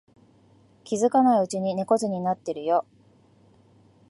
[0.83, 2.87] 気づかないうちに猫背になってるよ